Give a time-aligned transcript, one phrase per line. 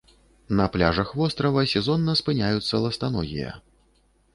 [0.59, 3.59] На пляжах вострава сезонна спыняюцца ластаногія.